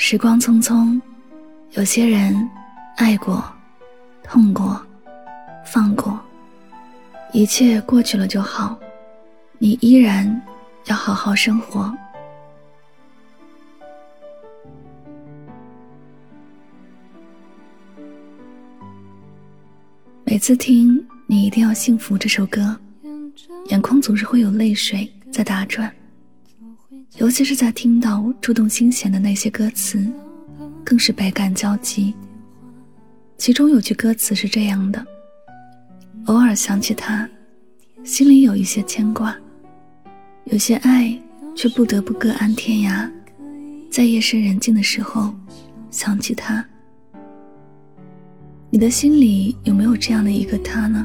[0.00, 0.98] 时光匆匆，
[1.72, 2.48] 有些人
[2.98, 3.44] 爱过，
[4.22, 4.80] 痛过，
[5.66, 6.18] 放过，
[7.32, 8.78] 一切过去了就好。
[9.58, 10.40] 你依然
[10.84, 11.92] 要好好生活。
[20.24, 22.78] 每次听《你一定要幸福》这首歌，
[23.66, 25.92] 眼眶总是会有泪水在打转。
[27.18, 30.06] 尤其是在听到触动心弦的那些歌词，
[30.84, 32.14] 更是百感交集。
[33.36, 35.04] 其中有句歌词是这样的
[36.26, 37.28] ：“偶尔想起他，
[38.04, 39.34] 心里有一些牵挂；
[40.44, 41.12] 有些爱，
[41.56, 43.10] 却不得不各安天涯。
[43.90, 45.34] 在夜深人静的时候，
[45.90, 46.64] 想起他。
[48.70, 51.04] 你的心里有没有这样的一个他呢？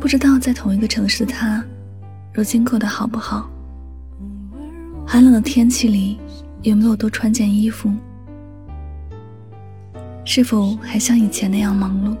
[0.00, 1.64] 不知道在同一个城市的他，
[2.34, 3.48] 如今过得好不好？”
[5.10, 6.18] 寒冷的天气里，
[6.60, 7.90] 有没有多穿件衣服？
[10.22, 12.14] 是否还像以前那样忙碌？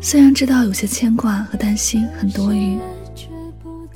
[0.00, 2.78] 虽然知道有些牵挂和担心很多余，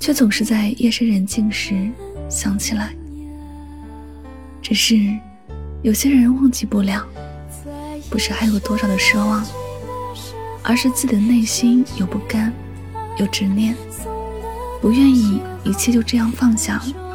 [0.01, 1.89] 却总是在夜深人静时
[2.29, 2.93] 想起来。
[4.61, 4.99] 只是
[5.83, 7.07] 有些人忘记不了，
[8.11, 9.47] 不是还有多少的奢望，
[10.65, 12.53] 而是自己的内心有不甘，
[13.19, 13.77] 有执念，
[14.81, 17.07] 不愿意一切就这样放下了。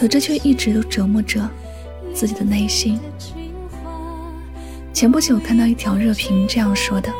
[0.00, 1.46] 可这却一直都折磨着
[2.14, 2.98] 自己的内心。
[4.94, 7.12] 前不久看到一条热评这样说的：“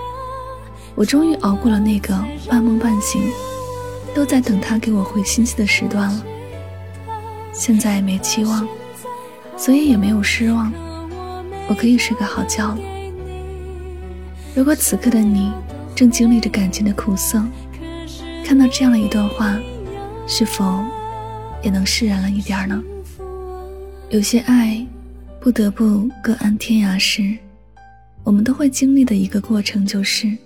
[0.97, 2.19] 我终于熬过了那个
[2.49, 3.21] 半梦半醒，
[4.15, 6.25] 都在等他给我回信息的时段了。
[7.53, 8.67] 现在没期望，
[9.59, 10.73] 所以也没有失望，
[11.69, 12.79] 我可以睡个好觉了。
[14.55, 15.53] 如果此刻的你
[15.95, 17.45] 正经历着感情的苦涩，
[18.43, 19.55] 看到这样的一段话，
[20.27, 20.83] 是否？”
[21.63, 22.83] 也能释然了一点呢。
[24.11, 24.85] 有些爱，
[25.41, 27.37] 不得不各安天涯时，
[28.25, 30.37] 我们都会经历的一个过程，就是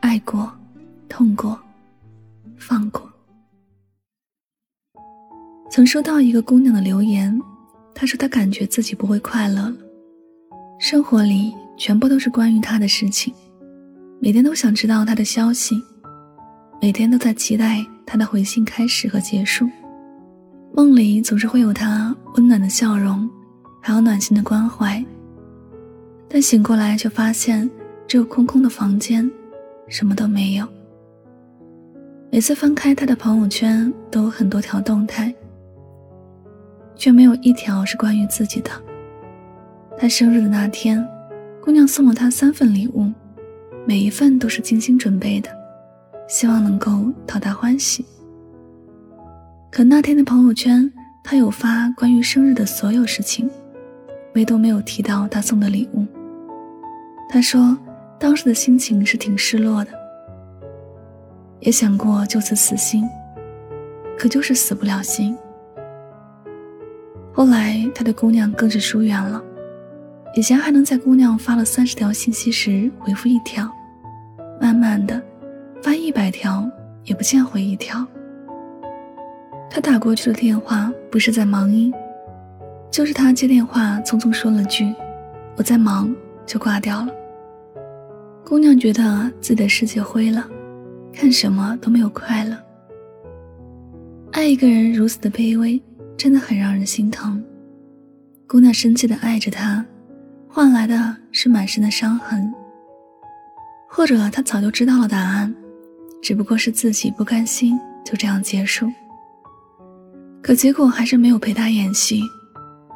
[0.00, 0.52] 爱过、
[1.08, 1.58] 痛过、
[2.56, 3.10] 放过。
[5.70, 7.40] 曾收到一个姑娘的留言，
[7.94, 9.74] 她说她感觉自己不会快乐了，
[10.78, 13.34] 生活里全部都是关于他的事情，
[14.20, 15.82] 每天都想知道他的消息，
[16.80, 19.68] 每天都在期待他的回信开始和结束。
[20.76, 23.30] 梦里总是会有他温暖的笑容，
[23.80, 25.02] 还有暖心的关怀。
[26.28, 27.70] 但醒过来却发现
[28.08, 29.30] 只有空空的房间，
[29.86, 30.66] 什么都没有。
[32.28, 35.32] 每次翻开他的朋友圈，都有很多条动态，
[36.96, 38.70] 却没有一条是关于自己的。
[39.96, 41.06] 他生日的那天，
[41.62, 43.12] 姑娘送了他三份礼物，
[43.86, 45.48] 每一份都是精心准备的，
[46.26, 48.04] 希望能够讨他欢喜。
[49.74, 50.88] 可那天的朋友圈，
[51.20, 53.50] 他有发关于生日的所有事情，
[54.36, 56.06] 唯独没有提到他送的礼物。
[57.28, 57.76] 他说，
[58.16, 59.90] 当时的心情是挺失落的，
[61.58, 63.02] 也想过就此死心，
[64.16, 65.36] 可就是死不了心。
[67.32, 69.42] 后来他的姑娘更是疏远了，
[70.36, 73.68] 以前还能在姑娘发了三十条信息时回复一条，
[74.60, 75.20] 慢慢的，
[75.82, 76.64] 发一百条
[77.02, 78.06] 也不见回一条。
[79.74, 81.92] 他打过去的电话不是在忙音，
[82.92, 84.94] 就是他接电话匆匆说了句
[85.58, 86.14] “我在忙”
[86.46, 87.08] 就挂掉了。
[88.44, 90.48] 姑娘觉得自己的世界灰了，
[91.12, 92.56] 看什么都没有快乐。
[94.30, 95.82] 爱一个人如此的卑微，
[96.16, 97.42] 真的很让人心疼。
[98.46, 99.84] 姑娘生气的爱着他，
[100.46, 102.54] 换来的是满身的伤痕。
[103.88, 105.52] 或者他早就知道了答案，
[106.22, 108.88] 只不过是自己不甘心就这样结束。
[110.44, 112.20] 可结果还是没有陪他演戏，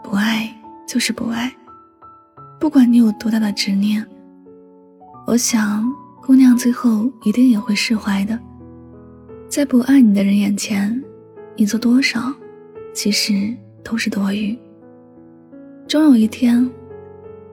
[0.05, 0.55] 不爱
[0.87, 1.51] 就是不爱，
[2.61, 4.07] 不管你有多大的执念，
[5.27, 5.91] 我想
[6.21, 8.39] 姑娘最后一定也会释怀的。
[9.49, 11.03] 在不爱你的人眼前，
[11.57, 12.31] 你做多少，
[12.93, 14.55] 其实都是多余。
[15.87, 16.71] 终有一天，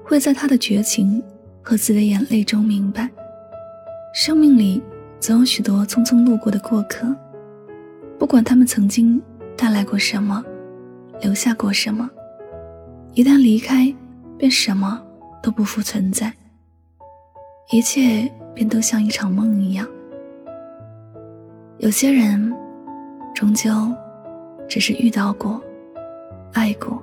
[0.04, 1.24] 会在他的绝情
[1.62, 3.10] 和自己的眼泪中明白，
[4.14, 4.84] 生命里
[5.22, 7.16] 总有许多匆匆路过的过客，
[8.20, 9.22] 不管他们曾经
[9.58, 10.44] 带来过什么，
[11.22, 12.10] 留下过什么，
[13.14, 13.94] 一旦离开，
[14.38, 15.02] 便什么
[15.42, 16.32] 都不复存在，
[17.72, 19.88] 一切便都像一场梦一样。
[21.78, 22.54] 有些人，
[23.34, 23.72] 终究
[24.68, 25.62] 只是遇到过，
[26.54, 27.02] 爱过，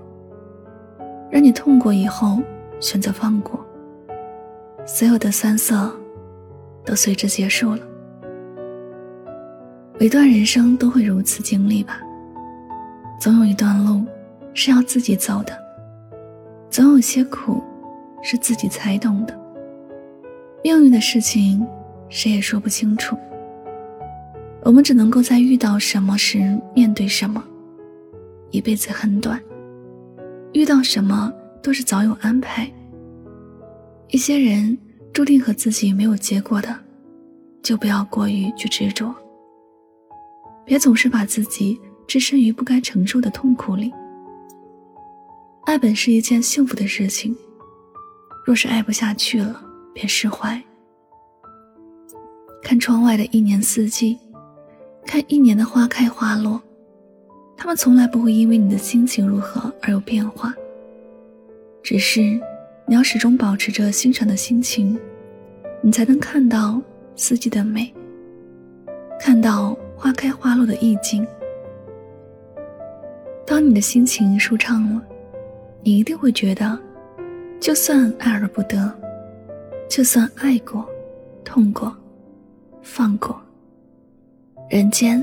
[1.30, 2.38] 让你痛过以后，
[2.80, 3.64] 选择放过，
[4.84, 5.90] 所有的酸涩，
[6.84, 7.80] 都随之结束了。
[9.98, 12.00] 每段人生都会如此经历吧，
[13.22, 14.04] 总有一段路
[14.52, 15.56] 是要自己走的，
[16.68, 17.62] 总有些苦
[18.20, 19.40] 是自己才懂的。
[20.64, 21.64] 命运的事情，
[22.08, 23.16] 谁也说不清楚。
[24.64, 27.40] 我们只能够在遇到什么时面对什么。
[28.50, 29.40] 一辈子很短，
[30.52, 31.32] 遇到什么
[31.62, 32.68] 都是早有安排。
[34.08, 34.76] 一些人
[35.12, 36.76] 注定和自己没有结果的，
[37.62, 39.14] 就不要过于去执着。
[40.64, 43.92] 别总是把自己置身于不该承受的痛苦里。
[45.64, 47.36] 爱本是一件幸福的事情，
[48.44, 49.62] 若是爱不下去了，
[49.94, 50.60] 便释怀。
[52.62, 54.18] 看窗外的一年四季。
[55.04, 56.62] 看一年的花开花落，
[57.56, 60.54] 他们从来不会因为你的心情如何而有变化。
[61.82, 62.20] 只是
[62.86, 64.96] 你要始终保持着欣赏的心情，
[65.82, 66.80] 你才能看到
[67.16, 67.92] 四季的美，
[69.18, 71.26] 看到花开花落的意境。
[73.52, 75.02] 当你的心情舒畅了，
[75.82, 76.80] 你一定会觉得，
[77.60, 78.90] 就算爱而不得，
[79.90, 80.88] 就算爱过、
[81.44, 81.94] 痛过、
[82.80, 83.38] 放过。
[84.70, 85.22] 人间，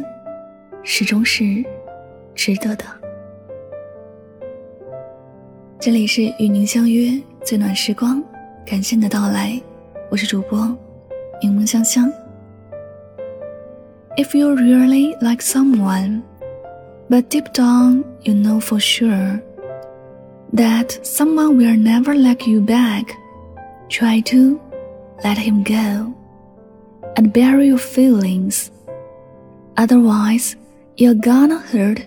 [0.83, 1.43] 始终是
[2.35, 2.85] 值得的。
[5.79, 8.23] 这里是与您相约最暖时光，
[8.63, 9.59] 感谢你的到来，
[10.11, 10.67] 我是主播
[11.41, 12.07] 柠檬香香。
[14.17, 16.21] If you really like someone,
[17.08, 19.42] but deep down you know for sure
[20.52, 23.16] that someone will never like you back,
[23.88, 24.60] try to
[25.24, 26.14] let him go
[27.16, 28.70] and bury your feelings.
[29.76, 30.56] Otherwise,
[30.96, 32.00] you're gonna hurt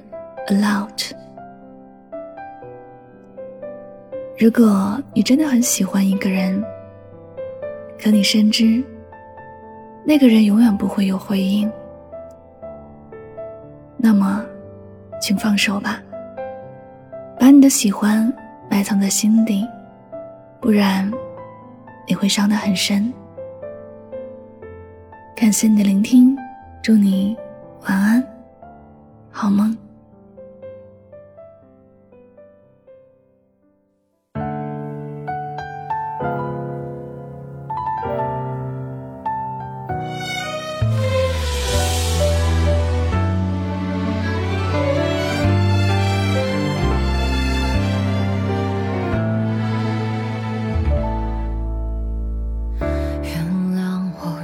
[0.50, 1.14] a lot.
[4.38, 6.64] 如果你真的很喜欢一个人，
[8.02, 8.84] 可你深知
[10.06, 11.70] 那个人永远不会有回应，
[13.98, 14.46] 那么，
[15.23, 16.03] 请放手吧，
[17.39, 18.31] 把你的喜欢
[18.69, 19.65] 埋藏在心底，
[20.61, 21.09] 不然
[22.09, 23.13] 你会伤得很深。
[25.37, 26.37] 感谢你的聆听，
[26.83, 27.37] 祝你。
[27.89, 28.25] 晚安，
[29.31, 29.77] 好梦。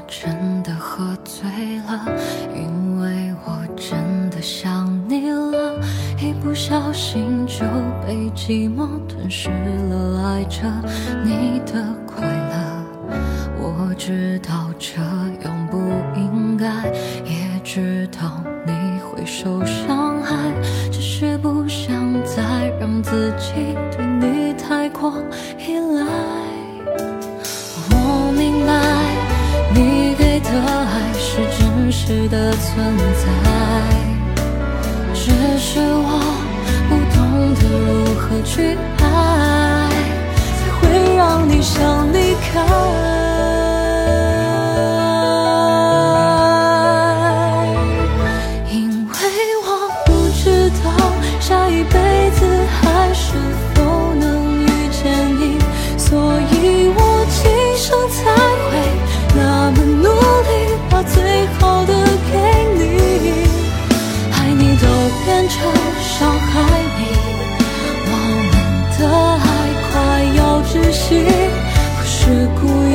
[0.08, 1.46] 真的喝醉
[1.86, 2.00] 了，
[2.54, 5.78] 因为我真的想你了，
[6.18, 7.58] 一不小心就
[8.06, 10.62] 被寂寞吞噬了，爱着
[11.22, 12.82] 你的快乐，
[13.58, 14.98] 我知道这
[15.44, 15.57] 永。
[38.48, 39.90] 去爱，
[40.56, 42.97] 才会让你想离开？
[71.10, 72.87] 不是故意。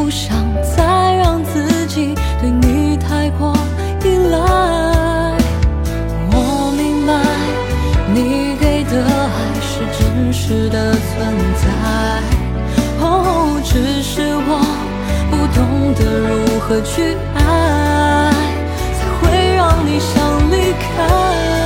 [0.00, 3.52] 不想再让自己对你太过
[4.04, 4.38] 依赖，
[6.30, 7.12] 我明白
[8.14, 9.10] 你给的爱
[9.60, 11.02] 是真实的存
[11.56, 11.66] 在，
[13.00, 14.60] 哦，只是我
[15.32, 17.36] 不懂得如何去爱，
[18.94, 19.26] 才会
[19.56, 21.57] 让你想离开。